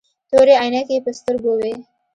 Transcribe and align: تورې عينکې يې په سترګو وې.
تورې 0.29 0.53
عينکې 0.61 0.95
يې 0.97 1.03
په 1.05 1.11
سترګو 1.19 1.53
وې. 1.59 1.73